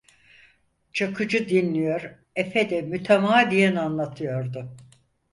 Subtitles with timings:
[0.93, 2.01] Çakıcı dinliyor,
[2.35, 4.75] efe de mütemadiyen anlatıyordu.